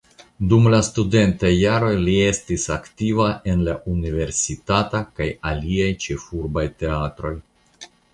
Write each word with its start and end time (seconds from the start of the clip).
Dum 0.51 0.67
la 0.75 0.77
studentaj 0.85 1.49
jaroj 1.49 1.91
li 2.05 2.15
estis 2.29 2.63
aktiva 2.75 3.27
en 3.53 3.61
la 3.67 3.75
universitata 3.91 5.03
kaj 5.21 5.27
aliaj 5.51 5.91
ĉefurbaj 6.07 6.65
teatroj. 6.81 7.33